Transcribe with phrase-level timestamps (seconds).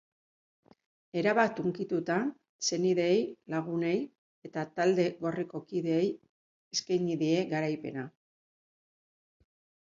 [1.21, 2.15] Erabat hunkituta,
[2.69, 3.19] senideei,
[3.55, 3.93] lagunei
[4.49, 6.09] eta talde gorriko kideei
[6.79, 8.09] eskaini die garaipena.